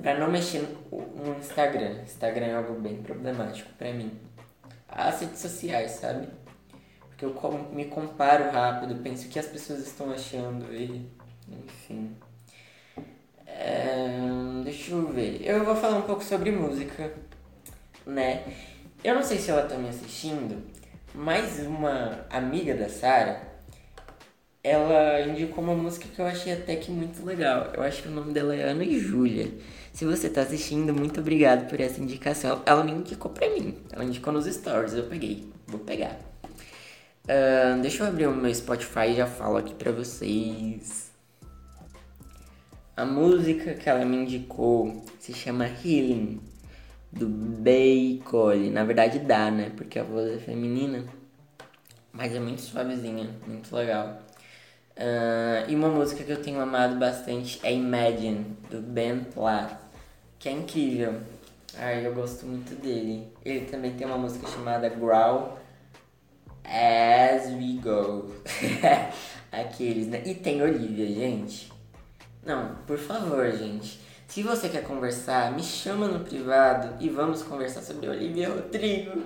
Pra 0.00 0.18
não 0.18 0.30
mexer 0.30 0.66
no 0.90 1.36
Instagram. 1.38 2.00
Instagram 2.02 2.46
é 2.46 2.54
algo 2.54 2.80
bem 2.80 3.02
problemático 3.02 3.68
pra 3.76 3.92
mim. 3.92 4.10
As 4.88 5.20
redes 5.20 5.40
sociais, 5.40 5.92
sabe? 5.92 6.28
Eu 7.22 7.68
me 7.72 7.84
comparo 7.84 8.50
rápido, 8.50 9.00
penso 9.02 9.26
o 9.26 9.30
que 9.30 9.38
as 9.38 9.46
pessoas 9.46 9.80
estão 9.80 10.10
achando 10.10 10.72
e. 10.74 11.08
Enfim. 11.48 12.16
É, 13.46 14.08
deixa 14.64 14.92
eu 14.92 15.06
ver. 15.06 15.40
Eu 15.42 15.64
vou 15.64 15.76
falar 15.76 15.98
um 15.98 16.02
pouco 16.02 16.24
sobre 16.24 16.50
música, 16.50 17.12
né? 18.04 18.42
Eu 19.04 19.14
não 19.14 19.22
sei 19.22 19.38
se 19.38 19.50
ela 19.50 19.62
tá 19.62 19.76
me 19.76 19.88
assistindo, 19.88 20.62
mas 21.14 21.60
uma 21.60 22.26
amiga 22.30 22.74
da 22.74 22.88
Sara, 22.88 23.42
ela 24.64 25.20
indicou 25.20 25.62
uma 25.62 25.74
música 25.74 26.08
que 26.08 26.20
eu 26.20 26.26
achei 26.26 26.52
até 26.52 26.76
que 26.76 26.90
muito 26.90 27.24
legal. 27.24 27.72
Eu 27.74 27.82
acho 27.82 28.02
que 28.02 28.08
o 28.08 28.12
nome 28.12 28.32
dela 28.32 28.54
é 28.54 28.62
Ana 28.62 28.84
e 28.84 28.98
Júlia. 28.98 29.52
Se 29.92 30.04
você 30.04 30.28
tá 30.28 30.42
assistindo, 30.42 30.94
muito 30.94 31.20
obrigado 31.20 31.68
por 31.68 31.80
essa 31.80 32.00
indicação. 32.00 32.62
Ela 32.64 32.82
me 32.82 32.92
indicou 32.92 33.30
pra 33.30 33.48
mim. 33.50 33.76
Ela 33.92 34.04
indicou 34.04 34.32
nos 34.32 34.46
stories, 34.46 34.94
eu 34.94 35.04
peguei. 35.04 35.52
Vou 35.66 35.80
pegar. 35.80 36.31
Uh, 37.24 37.80
deixa 37.80 38.02
eu 38.02 38.08
abrir 38.08 38.26
o 38.26 38.34
meu 38.34 38.52
Spotify 38.54 39.10
e 39.10 39.16
já 39.16 39.26
falo 39.26 39.56
aqui 39.56 39.74
pra 39.74 39.92
vocês. 39.92 41.12
A 42.96 43.04
música 43.04 43.74
que 43.74 43.88
ela 43.88 44.04
me 44.04 44.16
indicou 44.16 45.04
se 45.18 45.32
chama 45.32 45.66
Healing, 45.66 46.40
do 47.10 47.28
Bay 47.28 48.20
Cole. 48.24 48.70
Na 48.70 48.84
verdade 48.84 49.18
dá, 49.18 49.50
né? 49.50 49.70
Porque 49.76 49.98
a 49.98 50.04
voz 50.04 50.30
é 50.32 50.38
feminina. 50.38 51.04
Mas 52.12 52.34
é 52.34 52.40
muito 52.40 52.60
suavezinha, 52.60 53.30
muito 53.46 53.74
legal. 53.74 54.20
Uh, 54.96 55.70
e 55.70 55.74
uma 55.74 55.88
música 55.88 56.22
que 56.22 56.30
eu 56.30 56.42
tenho 56.42 56.60
amado 56.60 56.96
bastante 56.98 57.58
é 57.62 57.72
Imagine, 57.72 58.56
do 58.70 58.82
Ben 58.82 59.20
Platt 59.24 59.82
que 60.42 60.48
é 60.48 60.52
incrível. 60.52 61.20
Ai, 61.78 62.04
eu 62.04 62.12
gosto 62.12 62.44
muito 62.44 62.74
dele. 62.82 63.32
Ele 63.44 63.64
também 63.66 63.92
tem 63.92 64.04
uma 64.04 64.18
música 64.18 64.48
chamada 64.48 64.88
Growl 64.88 65.56
As 66.72 67.50
We 67.50 67.78
Go. 67.82 68.30
Aqueles, 69.52 70.06
né? 70.06 70.22
E 70.24 70.34
tem 70.34 70.62
Olivia, 70.62 71.06
gente. 71.06 71.70
Não, 72.42 72.76
por 72.86 72.98
favor, 72.98 73.50
gente. 73.52 74.00
Se 74.26 74.42
você 74.42 74.70
quer 74.70 74.82
conversar, 74.82 75.52
me 75.52 75.62
chama 75.62 76.08
no 76.08 76.24
privado 76.24 76.96
e 76.98 77.10
vamos 77.10 77.42
conversar 77.42 77.82
sobre 77.82 78.08
Olivia 78.08 78.48
Rodrigo. 78.48 79.22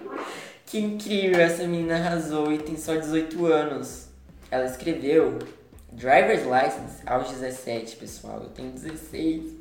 Que 0.67 0.81
incrível, 0.81 1.41
essa 1.41 1.63
menina 1.63 1.95
arrasou 1.95 2.53
e 2.53 2.59
tem 2.59 2.77
só 2.77 2.97
18 2.97 3.47
anos. 3.47 4.09
Ela 4.51 4.67
escreveu 4.67 5.39
Driver's 5.93 6.43
License 6.43 7.03
aos 7.07 7.31
17, 7.31 7.95
pessoal. 7.95 8.43
Eu 8.43 8.49
tenho 8.49 8.73
16. 8.73 9.53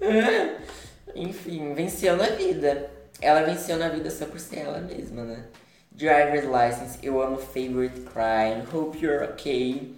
Enfim, 1.16 1.74
venceu 1.74 2.16
na 2.16 2.26
vida. 2.26 2.88
Ela 3.20 3.42
venceu 3.42 3.76
na 3.76 3.88
vida 3.88 4.08
só 4.08 4.26
por 4.26 4.38
ser 4.38 4.60
ela 4.60 4.78
mesma, 4.78 5.24
né? 5.24 5.44
Driver's 5.92 6.44
License, 6.44 6.98
eu 7.02 7.20
amo 7.20 7.36
Favorite 7.36 8.00
Crime, 8.00 8.64
Hope 8.72 8.98
You're 9.04 9.24
Okay. 9.32 9.96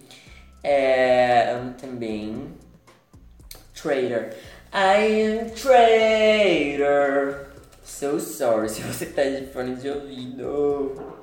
É, 0.63 1.51
amo 1.51 1.73
também 1.73 2.53
Traitor. 3.73 4.33
I 4.71 4.95
am 5.21 5.49
traitor. 5.51 7.47
So 7.83 8.19
sorry 8.19 8.69
se 8.69 8.81
você 8.81 9.07
tá 9.07 9.23
de 9.23 9.47
fone 9.47 9.75
de 9.75 9.89
ouvido. 9.89 11.19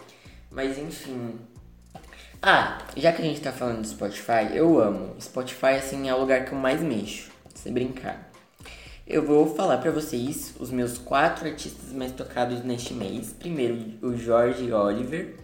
Mas 0.50 0.78
enfim. 0.78 1.40
Ah, 2.42 2.78
já 2.96 3.12
que 3.12 3.22
a 3.22 3.24
gente 3.24 3.40
tá 3.40 3.52
falando 3.52 3.82
de 3.82 3.88
Spotify, 3.88 4.54
eu 4.54 4.80
amo. 4.80 5.14
Spotify, 5.20 5.76
assim, 5.78 6.08
é 6.08 6.14
o 6.14 6.20
lugar 6.20 6.44
que 6.44 6.52
eu 6.52 6.58
mais 6.58 6.80
mexo. 6.80 7.30
Se 7.54 7.70
brincar. 7.70 8.29
Eu 9.12 9.26
vou 9.26 9.56
falar 9.56 9.78
para 9.78 9.90
vocês 9.90 10.54
os 10.60 10.70
meus 10.70 10.96
quatro 10.96 11.48
artistas 11.48 11.92
mais 11.92 12.12
tocados 12.12 12.62
neste 12.62 12.94
mês. 12.94 13.34
Primeiro, 13.36 13.76
o 14.00 14.16
Jorge 14.16 14.72
Oliver, 14.72 15.34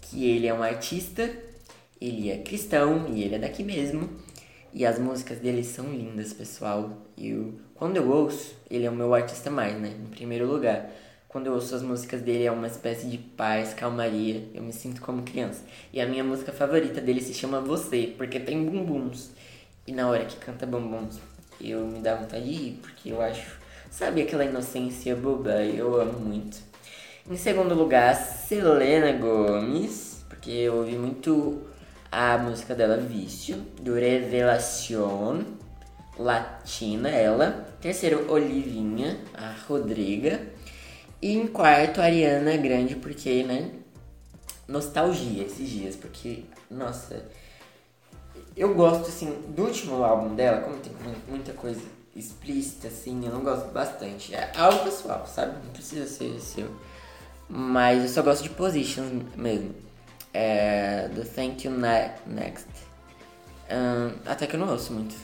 que 0.00 0.28
ele 0.28 0.48
é 0.48 0.52
um 0.52 0.60
artista, 0.60 1.32
ele 2.00 2.32
é 2.32 2.38
cristão 2.38 3.06
e 3.08 3.22
ele 3.22 3.36
é 3.36 3.38
daqui 3.38 3.62
mesmo. 3.62 4.10
E 4.74 4.84
as 4.84 4.98
músicas 4.98 5.38
dele 5.38 5.62
são 5.62 5.84
lindas, 5.92 6.32
pessoal. 6.32 6.98
E 7.16 7.52
quando 7.76 7.96
eu 7.96 8.10
ouço, 8.10 8.56
ele 8.68 8.84
é 8.84 8.90
o 8.90 8.96
meu 8.96 9.14
artista 9.14 9.52
mais, 9.52 9.80
né? 9.80 9.94
Em 10.04 10.10
primeiro 10.10 10.44
lugar. 10.44 10.90
Quando 11.28 11.46
eu 11.46 11.52
ouço 11.52 11.76
as 11.76 11.82
músicas 11.82 12.22
dele 12.22 12.42
é 12.42 12.50
uma 12.50 12.66
espécie 12.66 13.06
de 13.06 13.18
paz, 13.18 13.72
calmaria. 13.72 14.48
Eu 14.52 14.64
me 14.64 14.72
sinto 14.72 15.00
como 15.00 15.22
criança. 15.22 15.62
E 15.92 16.00
a 16.00 16.06
minha 16.08 16.24
música 16.24 16.50
favorita 16.50 17.00
dele 17.00 17.20
se 17.20 17.32
chama 17.32 17.60
Você, 17.60 18.14
porque 18.18 18.40
tem 18.40 18.64
bumbuns. 18.64 19.30
E 19.86 19.92
na 19.92 20.08
hora 20.08 20.24
que 20.24 20.34
canta 20.38 20.66
bumbuns, 20.66 21.20
eu 21.60 21.86
me 21.86 22.00
dá 22.00 22.14
vontade 22.14 22.44
de 22.44 22.52
rir, 22.52 22.78
porque 22.82 23.10
eu 23.10 23.20
acho, 23.20 23.58
sabe, 23.90 24.22
aquela 24.22 24.44
inocência 24.44 25.14
boba, 25.14 25.62
eu 25.64 26.00
amo 26.00 26.18
muito. 26.20 26.58
Em 27.28 27.36
segundo 27.36 27.74
lugar, 27.74 28.14
Selena 28.14 29.12
Gomes, 29.12 30.24
porque 30.28 30.50
eu 30.50 30.76
ouvi 30.76 30.96
muito 30.96 31.62
a 32.10 32.38
música 32.38 32.74
dela 32.74 32.96
Vício, 32.96 33.56
do 33.80 33.94
Revelación 33.94 35.44
Latina, 36.18 37.10
ela. 37.10 37.66
Terceiro, 37.80 38.30
Olivinha, 38.30 39.18
a 39.34 39.52
Rodriga. 39.68 40.40
E 41.20 41.36
em 41.36 41.46
quarto, 41.46 42.00
Ariana 42.00 42.56
Grande, 42.56 42.96
porque, 42.96 43.42
né? 43.42 43.70
Nostalgia 44.66 45.44
esses 45.44 45.68
dias, 45.68 45.96
porque, 45.96 46.44
nossa, 46.70 47.24
eu 48.56 48.74
gosto, 48.74 49.08
assim, 49.08 49.32
do 49.48 49.64
último 49.64 50.02
álbum 50.02 50.34
dela, 50.34 50.62
como 50.62 50.76
tem 50.78 50.92
muita 51.28 51.52
coisa 51.52 51.82
explícita, 52.14 52.88
assim, 52.88 53.24
eu 53.26 53.32
não 53.32 53.42
gosto 53.42 53.70
bastante. 53.72 54.34
É 54.34 54.50
algo 54.56 54.84
pessoal, 54.84 55.26
sabe? 55.26 55.52
Não 55.64 55.72
precisa 55.72 56.06
ser 56.06 56.40
seu. 56.40 56.68
Mas 57.48 58.02
eu 58.02 58.08
só 58.08 58.22
gosto 58.22 58.42
de 58.42 58.50
Positions 58.50 59.22
mesmo 59.36 59.74
é, 60.36 61.08
do 61.08 61.24
Thank 61.24 61.66
You 61.66 61.72
Next. 62.26 62.68
Um, 63.70 64.12
até 64.26 64.46
que 64.46 64.54
eu 64.54 64.60
não 64.60 64.70
ouço 64.70 64.92
muito. 64.92 65.14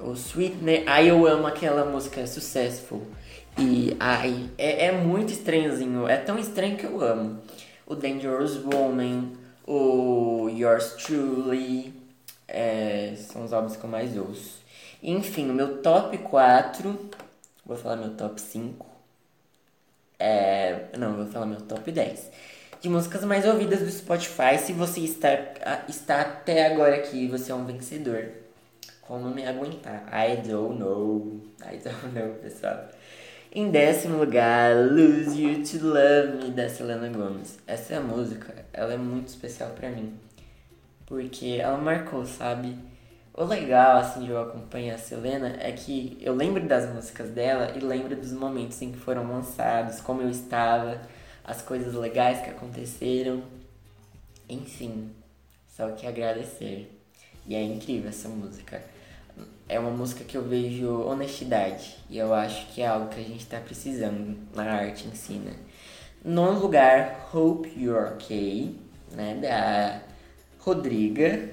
O 0.00 0.12
Sweetener, 0.12 0.84
aí 0.86 1.08
eu 1.08 1.26
amo 1.26 1.46
aquela 1.46 1.84
música 1.84 2.24
Successful. 2.26 3.02
E 3.58 3.96
ai, 3.98 4.48
é, 4.56 4.86
é 4.86 4.92
muito 4.92 5.32
estranhozinho, 5.32 6.06
é 6.06 6.16
tão 6.16 6.38
estranho 6.38 6.76
que 6.76 6.84
eu 6.84 7.00
amo. 7.02 7.40
O 7.86 7.94
Dangerous 7.94 8.56
Woman, 8.64 9.32
o 9.66 10.48
Yours 10.48 10.94
Truly, 10.94 11.92
é, 12.54 13.14
são 13.16 13.44
os 13.44 13.52
álbuns 13.52 13.76
que 13.76 13.84
eu 13.84 13.90
mais 13.90 14.16
ouço. 14.16 14.62
Enfim, 15.02 15.50
o 15.50 15.54
meu 15.54 15.82
top 15.82 16.16
4, 16.18 17.10
vou 17.66 17.76
falar 17.76 17.96
meu 17.96 18.10
top 18.16 18.40
5. 18.40 18.86
É, 20.18 20.86
não, 20.96 21.16
vou 21.16 21.26
falar 21.26 21.46
meu 21.46 21.60
top 21.60 21.90
10 21.90 22.30
de 22.84 22.90
músicas 22.90 23.24
mais 23.24 23.46
ouvidas 23.46 23.80
do 23.80 23.90
Spotify. 23.90 24.58
Se 24.58 24.74
você 24.74 25.00
está, 25.00 25.30
está 25.88 26.20
até 26.20 26.66
agora 26.66 26.96
aqui, 26.96 27.26
você 27.26 27.50
é 27.50 27.54
um 27.54 27.64
vencedor. 27.64 28.26
Como 29.00 29.30
me 29.30 29.46
aguentar? 29.46 30.06
I 30.12 30.36
don't 30.46 30.78
know. 30.78 31.40
I 31.62 31.78
don't 31.78 32.14
know, 32.14 32.34
pessoal. 32.42 32.90
Em 33.50 33.70
décimo 33.70 34.18
lugar, 34.18 34.76
Lose 34.76 35.42
You 35.42 35.62
to 35.64 35.86
Love 35.86 36.44
Me, 36.44 36.50
da 36.50 36.68
Selena 36.68 37.08
Gomez. 37.08 37.58
Essa 37.66 38.00
música, 38.00 38.54
ela 38.70 38.92
é 38.92 38.98
muito 38.98 39.28
especial 39.28 39.70
para 39.70 39.88
mim. 39.88 40.12
Porque 41.06 41.58
ela 41.60 41.76
marcou, 41.78 42.24
sabe? 42.24 42.76
O 43.36 43.44
legal, 43.44 43.96
assim, 43.96 44.24
de 44.24 44.30
eu 44.30 44.40
acompanhar 44.40 44.94
a 44.94 44.98
Selena 44.98 45.56
é 45.58 45.72
que 45.72 46.16
eu 46.20 46.34
lembro 46.34 46.66
das 46.68 46.88
músicas 46.88 47.30
dela 47.30 47.72
e 47.76 47.80
lembro 47.80 48.14
dos 48.14 48.32
momentos 48.32 48.80
em 48.80 48.92
que 48.92 48.98
foram 48.98 49.26
lançados, 49.28 50.00
como 50.00 50.22
eu 50.22 50.30
estava 50.30 51.00
as 51.44 51.60
coisas 51.60 51.94
legais 51.94 52.40
que 52.40 52.50
aconteceram. 52.50 53.42
Enfim, 54.48 55.10
só 55.76 55.90
que 55.90 56.06
agradecer. 56.06 56.90
E 57.46 57.54
é 57.54 57.62
incrível 57.62 58.08
essa 58.08 58.28
música. 58.28 58.80
É 59.68 59.80
uma 59.80 59.90
música 59.90 60.22
que 60.22 60.36
eu 60.36 60.42
vejo 60.42 61.02
honestidade. 61.02 61.96
E 62.08 62.16
eu 62.16 62.32
acho 62.32 62.66
que 62.68 62.82
é 62.82 62.86
algo 62.86 63.08
que 63.08 63.20
a 63.20 63.24
gente 63.24 63.40
está 63.40 63.58
precisando 63.58 64.38
na 64.54 64.64
arte 64.64 65.08
em 65.08 65.14
si, 65.14 65.34
né? 65.34 65.54
No 66.24 66.52
lugar, 66.52 67.30
Hope 67.34 67.68
You're 67.76 68.14
Okay, 68.14 68.78
né? 69.10 69.34
Da 69.42 70.13
Rodriga. 70.64 71.50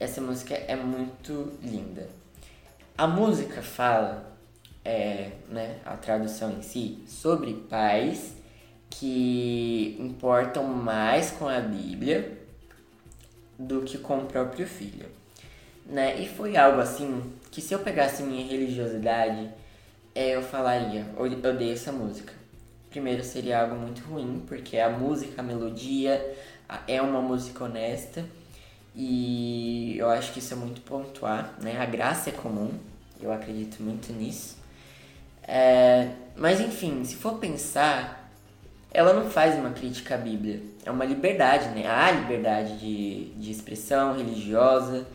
Essa 0.00 0.20
música 0.20 0.52
é 0.52 0.74
muito 0.74 1.52
linda. 1.62 2.08
A 2.98 3.06
música 3.06 3.62
fala, 3.62 4.36
é, 4.84 5.30
né, 5.48 5.78
a 5.84 5.96
tradução 5.96 6.50
em 6.50 6.60
si, 6.60 7.04
sobre 7.06 7.54
paz 7.70 8.34
que 8.90 9.96
importam 10.00 10.64
mais 10.64 11.30
com 11.30 11.48
a 11.48 11.60
Bíblia 11.60 12.36
do 13.56 13.82
que 13.82 13.96
com 13.96 14.18
o 14.18 14.26
próprio 14.26 14.66
filho. 14.66 15.06
Né? 15.86 16.20
E 16.20 16.28
foi 16.28 16.56
algo 16.56 16.80
assim 16.80 17.32
que 17.52 17.60
se 17.60 17.72
eu 17.72 17.78
pegasse 17.78 18.24
minha 18.24 18.44
religiosidade, 18.44 19.48
é, 20.12 20.34
eu 20.34 20.42
falaria, 20.42 21.06
odeio 21.16 21.72
essa 21.72 21.92
música. 21.92 22.32
Primeiro 22.90 23.22
seria 23.22 23.60
algo 23.60 23.76
muito 23.76 24.00
ruim, 24.00 24.42
porque 24.48 24.78
a 24.78 24.90
música, 24.90 25.40
a 25.40 25.44
melodia 25.44 26.34
é 26.86 27.00
uma 27.00 27.20
música 27.20 27.64
honesta 27.64 28.24
e 28.94 29.96
eu 29.98 30.08
acho 30.08 30.32
que 30.32 30.38
isso 30.38 30.54
é 30.54 30.56
muito 30.56 30.80
pontuar, 30.80 31.54
né? 31.60 31.78
A 31.78 31.84
graça 31.84 32.30
é 32.30 32.32
comum, 32.32 32.72
eu 33.20 33.32
acredito 33.32 33.82
muito 33.82 34.12
nisso. 34.12 34.56
É, 35.46 36.10
mas 36.34 36.60
enfim, 36.60 37.04
se 37.04 37.16
for 37.16 37.38
pensar, 37.38 38.30
ela 38.90 39.12
não 39.12 39.30
faz 39.30 39.54
uma 39.54 39.70
crítica 39.70 40.14
à 40.14 40.18
Bíblia. 40.18 40.62
É 40.84 40.90
uma 40.90 41.04
liberdade, 41.04 41.68
né? 41.68 41.86
Há 41.86 42.10
liberdade 42.10 42.78
de, 42.78 43.26
de 43.36 43.50
expressão 43.50 44.16
religiosa, 44.16 45.06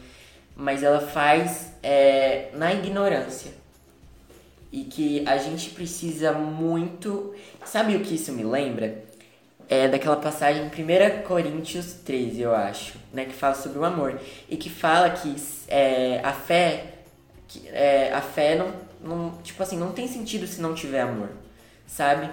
mas 0.56 0.84
ela 0.84 1.02
faz 1.02 1.74
é, 1.82 2.52
na 2.54 2.72
ignorância. 2.74 3.52
E 4.72 4.84
que 4.84 5.28
a 5.28 5.38
gente 5.38 5.72
precisa 5.72 6.32
muito. 6.32 7.34
Sabe 7.66 7.96
o 7.96 8.02
que 8.02 8.16
isso 8.16 8.32
me 8.32 8.44
lembra? 8.44 9.04
É 9.72 9.88
daquela 9.88 10.18
passagem 10.18 10.64
em 10.64 10.68
1 10.68 11.24
Coríntios 11.24 11.94
13, 11.94 12.42
eu 12.42 12.54
acho, 12.54 12.98
né? 13.14 13.24
Que 13.24 13.32
fala 13.32 13.56
sobre 13.56 13.80
o 13.80 13.86
amor. 13.86 14.20
E 14.50 14.58
que 14.58 14.70
fala 14.70 15.10
que 15.10 15.34
é, 15.70 16.20
a 16.22 16.34
fé. 16.34 16.96
Que, 17.48 17.70
é, 17.70 18.12
a 18.12 18.20
fé 18.20 18.56
não, 18.56 18.74
não. 19.02 19.38
Tipo 19.42 19.64
assim, 19.64 19.78
não 19.78 19.94
tem 19.94 20.10
sentido 20.10 20.46
se 20.46 20.60
não 20.60 20.76
tiver 20.76 21.00
amor. 21.00 21.30
Sabe? 21.88 22.30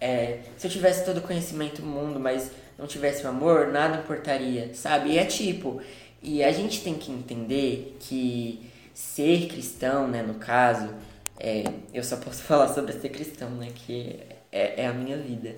É, 0.00 0.38
se 0.56 0.66
eu 0.66 0.70
tivesse 0.70 1.04
todo 1.04 1.18
o 1.18 1.20
conhecimento 1.20 1.82
do 1.82 1.86
mundo, 1.86 2.18
mas 2.18 2.50
não 2.78 2.86
tivesse 2.86 3.26
o 3.26 3.28
amor, 3.28 3.68
nada 3.68 3.98
importaria, 3.98 4.72
sabe? 4.72 5.10
E 5.10 5.18
é 5.18 5.26
tipo, 5.26 5.82
e 6.22 6.42
a 6.42 6.50
gente 6.50 6.82
tem 6.82 6.94
que 6.94 7.12
entender 7.12 7.98
que 8.00 8.70
ser 8.94 9.48
cristão, 9.48 10.08
né, 10.08 10.22
no 10.22 10.34
caso, 10.34 10.94
é, 11.38 11.64
eu 11.92 12.02
só 12.02 12.16
posso 12.16 12.40
falar 12.44 12.68
sobre 12.68 12.94
ser 12.94 13.10
cristão, 13.10 13.50
né, 13.50 13.68
que 13.74 14.18
é, 14.50 14.82
é 14.82 14.86
a 14.86 14.94
minha 14.94 15.18
vida. 15.18 15.56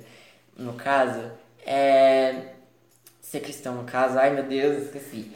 No 0.56 0.74
caso, 0.74 1.30
é 1.66 2.54
ser 3.20 3.40
cristão 3.40 3.74
no 3.74 3.84
caso, 3.84 4.18
ai 4.18 4.32
meu 4.32 4.44
Deus, 4.44 4.84
esqueci. 4.84 5.32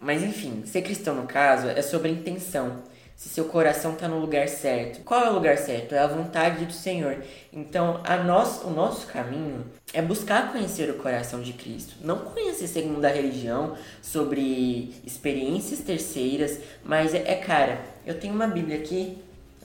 Mas 0.00 0.22
enfim, 0.22 0.64
ser 0.66 0.82
cristão 0.82 1.14
no 1.14 1.26
caso 1.26 1.68
é 1.68 1.82
sobre 1.82 2.10
intenção, 2.10 2.82
se 3.14 3.28
seu 3.28 3.46
coração 3.46 3.94
está 3.94 4.06
no 4.06 4.20
lugar 4.20 4.48
certo. 4.48 5.02
Qual 5.04 5.24
é 5.24 5.30
o 5.30 5.34
lugar 5.34 5.58
certo? 5.58 5.94
É 5.94 5.98
a 5.98 6.06
vontade 6.06 6.64
do 6.64 6.72
Senhor. 6.72 7.16
Então, 7.52 8.00
a 8.04 8.16
nós, 8.16 8.62
o 8.62 8.70
nosso 8.70 9.08
caminho 9.08 9.66
é 9.92 10.00
buscar 10.00 10.52
conhecer 10.52 10.88
o 10.88 10.94
coração 10.94 11.42
de 11.42 11.52
Cristo. 11.52 11.96
Não 12.00 12.18
conhecer 12.18 12.68
segundo 12.68 13.04
a 13.04 13.08
religião, 13.08 13.76
sobre 14.00 14.94
experiências 15.04 15.80
terceiras, 15.80 16.60
mas 16.84 17.12
é, 17.12 17.24
é 17.26 17.34
cara, 17.34 17.80
eu 18.06 18.18
tenho 18.18 18.34
uma 18.34 18.46
Bíblia 18.46 18.78
aqui, 18.78 19.18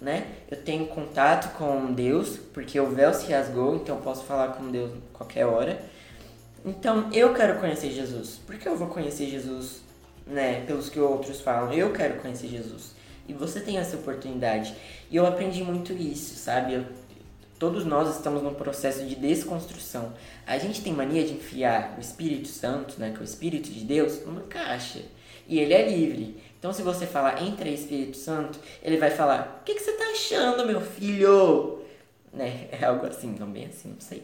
né? 0.03 0.27
Eu 0.51 0.57
tenho 0.57 0.85
contato 0.87 1.57
com 1.57 1.93
Deus, 1.93 2.37
porque 2.53 2.77
o 2.77 2.89
véu 2.89 3.13
se 3.13 3.31
rasgou, 3.31 3.77
então 3.77 3.95
eu 3.95 4.01
posso 4.01 4.25
falar 4.25 4.49
com 4.49 4.69
Deus 4.69 4.91
qualquer 5.13 5.45
hora. 5.45 5.81
Então, 6.65 7.09
eu 7.13 7.33
quero 7.33 7.59
conhecer 7.59 7.89
Jesus. 7.89 8.39
Por 8.45 8.57
que 8.57 8.67
eu 8.67 8.75
vou 8.75 8.89
conhecer 8.89 9.27
Jesus, 9.27 9.81
né, 10.27 10.65
pelos 10.65 10.89
que 10.89 10.99
outros 10.99 11.39
falam? 11.39 11.73
Eu 11.73 11.93
quero 11.93 12.19
conhecer 12.19 12.47
Jesus. 12.47 12.93
E 13.27 13.33
você 13.33 13.61
tem 13.61 13.77
essa 13.77 13.95
oportunidade. 13.95 14.75
E 15.09 15.15
eu 15.15 15.25
aprendi 15.25 15.63
muito 15.63 15.93
isso, 15.93 16.35
sabe? 16.35 16.73
Eu, 16.73 16.85
todos 17.57 17.85
nós 17.85 18.13
estamos 18.13 18.43
num 18.43 18.53
processo 18.53 19.05
de 19.05 19.15
desconstrução. 19.15 20.13
A 20.45 20.57
gente 20.57 20.81
tem 20.81 20.91
mania 20.91 21.23
de 21.23 21.33
enfiar 21.33 21.95
o 21.97 22.01
Espírito 22.01 22.49
Santo, 22.49 22.99
né, 22.99 23.11
que 23.11 23.19
é 23.19 23.21
o 23.21 23.23
Espírito 23.23 23.69
de 23.69 23.85
Deus, 23.85 24.25
numa 24.25 24.41
caixa. 24.41 24.99
E 25.47 25.59
ele 25.59 25.73
é 25.73 25.89
livre. 25.89 26.41
Então, 26.63 26.71
se 26.71 26.81
você 26.81 27.05
falar 27.05 27.43
entra 27.43 27.67
Espírito 27.67 28.15
Santo, 28.15 28.57
ele 28.81 28.95
vai 28.95 29.11
falar: 29.11 29.59
O 29.59 29.65
que, 29.65 29.75
que 29.75 29.81
você 29.81 29.91
está 29.91 30.05
achando, 30.05 30.65
meu 30.65 30.79
filho? 30.79 31.81
Né? 32.31 32.69
É 32.71 32.85
algo 32.85 33.05
assim, 33.05 33.33
também 33.33 33.65
assim, 33.65 33.89
não 33.89 33.99
sei. 33.99 34.23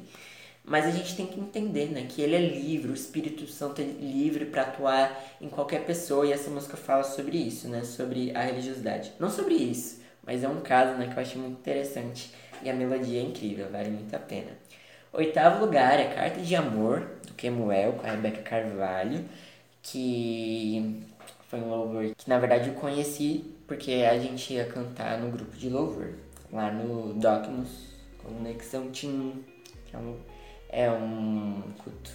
Mas 0.63 0.85
a 0.85 0.91
gente 0.91 1.17
tem 1.17 1.27
que 1.27 1.37
entender, 1.37 1.87
né, 1.87 2.07
que 2.07 2.21
ele 2.21 2.35
é 2.35 2.39
livre, 2.39 2.91
o 2.91 2.93
Espírito 2.93 3.45
Santo 3.45 3.81
é 3.81 3.83
livre 3.83 4.45
para 4.45 4.61
atuar 4.61 5.21
em 5.41 5.49
qualquer 5.49 5.83
pessoa 5.83 6.25
e 6.25 6.31
essa 6.31 6.49
música 6.49 6.77
fala 6.77 7.03
sobre 7.03 7.37
isso, 7.37 7.67
né, 7.67 7.83
sobre 7.83 8.31
a 8.33 8.41
religiosidade. 8.41 9.11
Não 9.19 9.29
sobre 9.29 9.55
isso, 9.55 10.01
mas 10.25 10.41
é 10.41 10.47
um 10.47 10.61
caso, 10.61 10.97
né, 10.97 11.09
que 11.11 11.17
eu 11.19 11.21
achei 11.21 11.41
muito 11.41 11.59
interessante 11.59 12.31
e 12.63 12.69
a 12.69 12.73
melodia 12.73 13.19
é 13.19 13.23
incrível, 13.23 13.67
vale 13.69 13.89
muito 13.89 14.15
a 14.15 14.19
pena. 14.19 14.51
Oitavo 15.11 15.65
lugar 15.65 15.99
é 15.99 16.05
Carta 16.05 16.39
de 16.39 16.55
Amor, 16.55 17.01
do 17.27 17.33
Kemuel, 17.33 17.93
com 17.93 18.07
a 18.07 18.11
Rebecca 18.11 18.43
Carvalho, 18.43 19.25
que 19.81 21.03
foi 21.49 21.59
um 21.59 21.69
louvor 21.69 22.05
que 22.15 22.29
na 22.29 22.39
verdade 22.39 22.69
eu 22.69 22.75
conheci 22.75 23.53
porque 23.67 23.91
a 24.09 24.17
gente 24.17 24.53
ia 24.53 24.65
cantar 24.65 25.19
no 25.19 25.29
grupo 25.31 25.55
de 25.57 25.69
louvor, 25.69 26.13
lá 26.51 26.71
no 26.71 27.13
Docmus 27.13 27.89
Conexão 28.23 28.89
Team, 28.89 29.33
que 29.85 29.95
é 29.95 29.99
um 29.99 30.15
é 30.71 30.89
um 30.91 31.63
culto, 31.83 32.11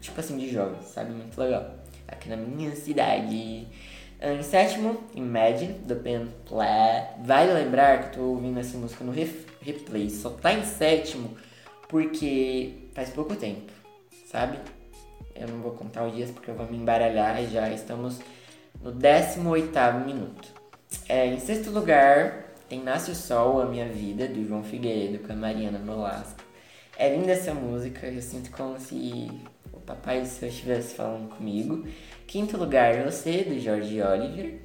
tipo 0.00 0.20
assim, 0.20 0.36
de 0.36 0.50
jovens, 0.50 0.84
sabe? 0.84 1.10
Muito 1.10 1.40
legal. 1.40 1.74
Aqui 2.06 2.28
na 2.28 2.36
minha 2.36 2.76
cidade. 2.76 3.66
Em 4.20 4.42
sétimo, 4.42 5.04
Imagine, 5.14 5.74
do 5.74 5.96
Platt. 6.44 7.14
Vale 7.24 7.52
lembrar 7.54 8.10
que 8.10 8.18
eu 8.18 8.22
tô 8.22 8.28
ouvindo 8.30 8.60
essa 8.60 8.76
música 8.76 9.04
no 9.04 9.12
replay. 9.12 10.10
Só 10.10 10.30
tá 10.30 10.52
em 10.52 10.64
sétimo 10.64 11.36
porque 11.88 12.74
faz 12.94 13.10
pouco 13.10 13.34
tempo, 13.36 13.72
sabe? 14.26 14.58
Eu 15.34 15.48
não 15.48 15.60
vou 15.60 15.72
contar 15.72 16.04
os 16.06 16.14
dias 16.14 16.30
porque 16.30 16.50
eu 16.50 16.54
vou 16.54 16.66
me 16.66 16.76
embaralhar 16.76 17.42
e 17.42 17.46
já 17.46 17.70
estamos 17.70 18.20
no 18.82 18.92
18 18.92 20.04
minuto. 20.04 20.48
É, 21.08 21.26
em 21.26 21.38
sexto 21.38 21.70
lugar, 21.70 22.54
tem 22.68 22.82
Nasce 22.82 23.10
o 23.10 23.14
Sol, 23.14 23.60
A 23.60 23.66
Minha 23.66 23.88
Vida, 23.88 24.26
do 24.26 24.46
João 24.46 24.62
Figueiredo 24.62 25.26
com 25.26 25.32
a 25.32 25.36
Mariana 25.36 25.78
Nolasco. 25.78 26.40
É 26.96 27.14
linda 27.14 27.32
essa 27.32 27.54
música, 27.54 28.06
eu 28.06 28.20
sinto 28.20 28.50
como 28.50 28.78
se 28.78 29.30
o 29.72 29.80
Papai 29.80 30.20
do 30.20 30.26
Céu 30.26 30.48
estivesse 30.48 30.94
falando 30.94 31.28
comigo. 31.28 31.86
Quinto 32.26 32.56
lugar, 32.56 33.04
Você, 33.04 33.44
do 33.44 33.58
George 33.58 34.00
Oliver. 34.02 34.60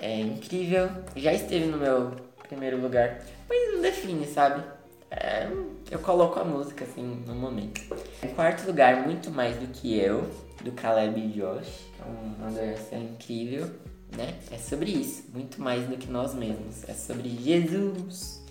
É 0.00 0.20
incrível, 0.20 0.90
já 1.16 1.32
esteve 1.32 1.66
no 1.66 1.78
meu 1.78 2.12
primeiro 2.48 2.80
lugar, 2.80 3.22
mas 3.48 3.72
não 3.72 3.80
define, 3.80 4.26
sabe? 4.26 4.62
É, 5.10 5.48
eu 5.90 5.98
coloco 6.00 6.40
a 6.40 6.44
música 6.44 6.84
assim 6.84 7.22
no 7.24 7.34
momento. 7.34 7.80
Em 8.22 8.28
quarto 8.34 8.66
lugar, 8.66 9.06
Muito 9.06 9.30
Mais 9.30 9.56
Do 9.56 9.68
Que 9.68 9.98
Eu, 9.98 10.28
do 10.62 10.72
Caleb 10.72 11.28
Josh. 11.28 11.86
É 12.04 12.08
uma 12.38 12.48
adoração 12.48 13.02
incrível, 13.02 13.70
né? 14.16 14.34
É 14.50 14.58
sobre 14.58 14.90
isso, 14.90 15.24
muito 15.32 15.60
mais 15.60 15.86
do 15.88 15.96
que 15.96 16.10
nós 16.10 16.34
mesmos. 16.34 16.88
É 16.88 16.92
sobre 16.92 17.28
Jesus. 17.30 18.42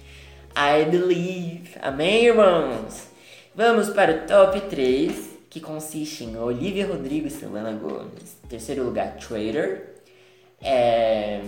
I 0.56 0.86
believe. 0.90 1.72
Amém, 1.82 2.26
irmãos? 2.26 3.08
Vamos 3.56 3.90
para 3.90 4.24
o 4.24 4.28
top 4.28 4.62
3, 4.62 5.30
que 5.50 5.60
consiste 5.60 6.24
em 6.24 6.36
Olivia 6.38 6.88
Rodrigo 6.88 7.28
e 7.28 7.32
Selena 7.32 7.72
Gomes. 7.74 8.38
Terceiro 8.50 8.84
lugar, 8.84 9.18
Trader. 9.18 9.94
É... 10.62 11.42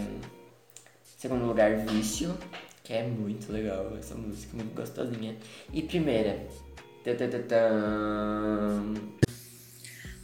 Segundo 1.17 1.45
lugar, 1.45 1.75
Vício, 1.77 2.37
que 2.83 2.93
é 2.93 3.03
muito 3.03 3.51
legal 3.51 3.91
essa 3.97 4.13
música, 4.13 4.55
muito 4.55 4.75
gostosinha. 4.75 5.35
E 5.73 5.81
primeira. 5.81 6.45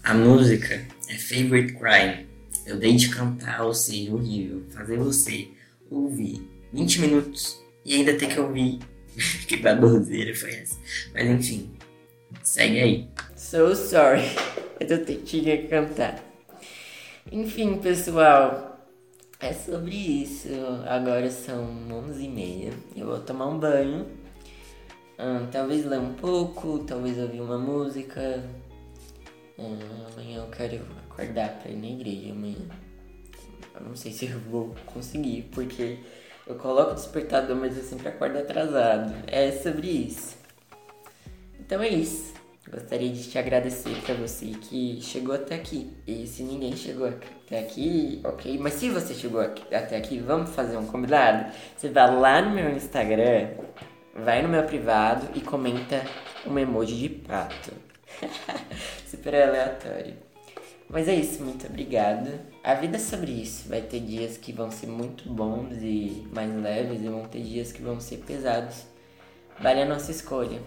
A 0.04 0.16
música 0.16 0.84
é 1.08 1.14
Favorite 1.14 1.74
Crime. 1.74 2.28
Eu 2.66 2.78
dei 2.78 2.96
de 2.96 3.10
cantar 3.10 3.62
ou 3.62 3.74
seja 3.74 4.12
horrível, 4.12 4.64
fazer 4.72 4.98
você 4.98 5.48
ouvir 5.92 6.42
20 6.74 7.02
minutos 7.02 7.62
e 7.86 7.94
ainda 7.94 8.18
ter 8.18 8.28
que 8.28 8.40
ouvir. 8.40 8.80
que 9.48 9.58
baboseira 9.58 10.36
foi 10.36 10.56
essa. 10.56 10.76
Mas 11.14 11.30
enfim, 11.30 11.70
segue 12.42 12.80
aí. 12.80 13.10
So 13.36 13.76
sorry, 13.76 14.24
eu 14.82 15.06
tinha 15.24 15.58
que 15.58 15.68
cantar. 15.68 16.20
Enfim, 17.32 17.78
pessoal, 17.78 18.90
é 19.40 19.54
sobre 19.54 19.96
isso. 19.96 20.50
Agora 20.88 21.30
são 21.30 21.64
11h30. 22.10 22.74
Eu 22.96 23.06
vou 23.06 23.20
tomar 23.20 23.48
um 23.48 23.60
banho. 23.60 24.08
Hum, 25.20 25.48
talvez 25.52 25.86
ler 25.86 26.00
um 26.00 26.14
pouco, 26.16 26.80
talvez 26.80 27.20
ouvir 27.20 27.42
uma 27.42 27.60
música. 27.60 28.44
Hum, 29.62 29.78
amanhã 30.12 30.39
eu 30.39 30.47
quero 30.47 30.82
acordar 31.08 31.60
pra 31.60 31.69
ir 31.69 31.78
na 31.78 31.88
igreja 31.88 32.32
amanhã. 32.32 32.67
Eu 33.76 33.82
não 33.82 33.95
sei 33.95 34.12
se 34.12 34.26
eu 34.26 34.39
vou 34.39 34.74
conseguir, 34.88 35.50
porque 35.54 36.00
eu 36.47 36.56
coloco 36.56 36.91
o 36.91 36.95
despertador, 36.95 37.56
mas 37.56 37.78
eu 37.78 37.84
sempre 37.84 38.08
acordo 38.08 38.39
atrasado. 38.39 39.13
É 39.28 39.52
sobre 39.52 39.88
isso. 39.88 40.36
Então 41.60 41.80
é 41.84 41.89
isso. 41.89 42.34
Gostaria 42.71 43.10
de 43.10 43.30
te 43.30 43.38
agradecer 43.38 43.95
para 44.04 44.15
você 44.15 44.47
que 44.47 45.00
chegou 45.00 45.36
até 45.36 45.56
aqui. 45.56 45.95
E 46.08 46.26
se 46.26 46.41
ninguém 46.41 46.76
chegou 46.76 47.08
até 47.08 47.60
aqui, 47.60 48.19
ok. 48.24 48.58
Mas 48.58 48.74
se 48.74 48.89
você 48.89 49.13
chegou 49.13 49.41
até 49.41 49.95
aqui, 49.95 50.17
vamos 50.17 50.50
fazer 50.52 50.76
um 50.76 50.88
combinado? 50.88 51.52
Você 51.78 51.89
vai 51.89 52.15
lá 52.15 52.41
no 52.41 52.50
meu 52.50 52.71
Instagram, 52.71 53.50
vai 54.15 54.41
no 54.41 54.50
meu 54.50 54.63
privado 54.63 55.28
e 55.36 55.41
comenta 55.41 56.04
um 56.47 56.58
emoji 56.58 56.95
de 56.95 57.10
pato. 57.10 57.71
Super 59.12 59.36
aleatório. 59.36 60.13
Mas 60.89 61.10
é 61.10 61.13
isso, 61.13 61.43
muito 61.43 61.67
obrigado. 61.67 62.32
A 62.63 62.76
vida 62.76 62.95
é 62.95 63.00
sobre 63.00 63.34
isso. 63.34 63.67
Vai 63.67 63.82
ter 63.82 64.00
dias 64.00 64.38
que 64.38 64.54
vão 64.54 64.71
ser 64.71 64.88
muito 64.88 65.28
bons 65.30 65.74
e 65.82 66.26
mais 66.32 66.50
leves, 66.56 67.02
e 67.02 67.10
vão 67.10 67.26
ter 67.26 67.41
dias 67.41 67.74
que 67.74 67.82
vão 67.82 68.00
ser 68.00 68.19
pesados. 68.19 68.86
Vale 69.60 69.82
a 69.82 69.86
nossa 69.86 70.12
escolha. 70.12 70.62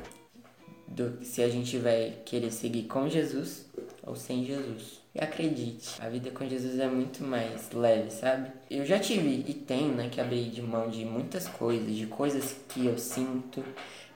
Do, 0.87 1.25
se 1.25 1.43
a 1.43 1.49
gente 1.49 1.79
vai 1.79 2.19
querer 2.27 2.51
seguir 2.51 2.83
com 2.83 3.09
Jesus 3.09 3.65
ou 4.03 4.15
sem 4.15 4.45
Jesus. 4.45 5.01
E 5.15 5.21
acredite, 5.21 5.97
a 6.03 6.11
vida 6.11 6.31
com 6.31 6.47
Jesus 6.47 6.79
é 6.79 6.87
muito 6.87 7.25
mais 7.25 7.71
leve, 7.73 8.11
sabe? 8.11 8.51
Eu 8.71 8.85
já 8.85 8.99
tive 8.99 9.43
e 9.49 9.55
tenho, 9.55 9.95
né, 9.95 10.11
que 10.11 10.21
abrir 10.21 10.51
de 10.51 10.61
mão 10.61 10.91
de 10.91 11.03
muitas 11.07 11.49
coisas, 11.49 11.95
de 11.95 12.07
coisas 12.07 12.55
que 12.69 12.85
eu 12.85 12.99
sinto, 12.99 13.65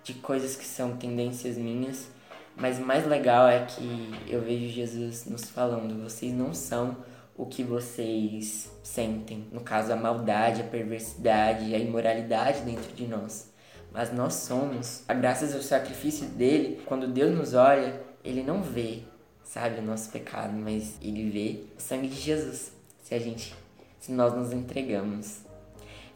de 0.05 0.13
coisas 0.13 0.55
que 0.55 0.67
são 0.67 0.99
tendências 0.99 1.57
minhas 1.57 2.18
mas 2.59 2.79
o 2.79 2.83
mais 2.83 3.07
legal 3.07 3.49
é 3.49 3.65
que 3.65 4.13
eu 4.27 4.41
vejo 4.41 4.69
Jesus 4.69 5.27
nos 5.27 5.49
falando: 5.49 6.03
vocês 6.03 6.33
não 6.33 6.53
são 6.53 6.97
o 7.37 7.47
que 7.47 7.63
vocês 7.63 8.71
sentem. 8.83 9.47
No 9.53 9.61
caso, 9.61 9.93
a 9.93 9.97
maldade, 9.97 10.63
a 10.63 10.65
perversidade, 10.65 11.73
a 11.73 11.79
imoralidade 11.79 12.63
dentro 12.63 12.93
de 12.93 13.07
nós. 13.07 13.53
Mas 13.93 14.13
nós 14.13 14.35
somos, 14.35 15.05
graças 15.09 15.55
ao 15.55 15.63
sacrifício 15.63 16.27
dele, 16.27 16.83
quando 16.85 17.07
Deus 17.07 17.35
nos 17.35 17.55
olha, 17.55 18.03
ele 18.25 18.43
não 18.43 18.61
vê, 18.61 19.03
sabe, 19.45 19.79
o 19.79 19.83
nosso 19.83 20.11
pecado, 20.11 20.53
mas 20.53 20.97
ele 21.01 21.31
vê 21.31 21.61
o 21.79 21.81
sangue 21.81 22.09
de 22.09 22.21
Jesus. 22.21 22.73
Se 23.03 23.15
a 23.15 23.19
gente, 23.19 23.55
se 24.01 24.13
nós 24.13 24.35
nos 24.35 24.53
entregamos. 24.53 25.39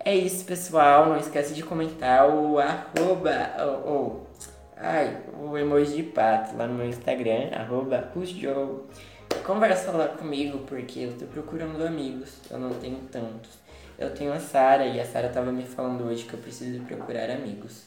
É 0.05 0.14
isso, 0.14 0.44
pessoal. 0.44 1.09
Não 1.09 1.16
esquece 1.16 1.55
de 1.55 1.62
comentar 1.62 2.28
o 2.28 2.59
arroba, 2.59 3.81
ou, 3.87 4.26
Ai, 4.77 5.23
o 5.39 5.57
emoji 5.57 5.97
de 5.97 6.03
pato 6.03 6.57
lá 6.57 6.67
no 6.67 6.75
meu 6.75 6.89
Instagram, 6.89 7.51
arroba 7.55 8.11
Conversa 9.45 9.93
lá 9.93 10.09
comigo, 10.09 10.59
porque 10.67 11.01
eu 11.01 11.17
tô 11.17 11.27
procurando 11.27 11.85
amigos, 11.85 12.39
eu 12.51 12.59
não 12.59 12.71
tenho 12.75 12.99
tantos. 13.11 13.63
Eu 13.99 14.15
tenho 14.15 14.33
a 14.33 14.41
Sara 14.41 14.87
e 14.87 15.01
a 15.01 15.05
Sara 15.05 15.29
tava 15.29 15.53
me 15.53 15.65
falando 15.65 16.05
hoje 16.05 16.25
que 16.25 16.35
eu 16.35 16.41
preciso 16.41 16.81
procurar 16.85 17.31
amigos. 17.31 17.85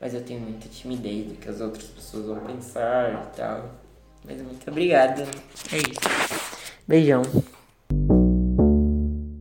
Mas 0.00 0.14
eu 0.14 0.22
tenho 0.22 0.40
muita 0.40 0.68
timidez 0.68 1.26
do 1.26 1.34
que 1.34 1.48
as 1.48 1.60
outras 1.60 1.84
pessoas 1.84 2.26
vão 2.26 2.40
pensar 2.40 3.12
e 3.12 3.36
tal. 3.36 3.70
Mas 4.24 4.40
muito 4.40 4.70
obrigada. 4.70 5.22
É 5.72 5.76
isso. 5.76 6.48
Beijão. 6.86 7.22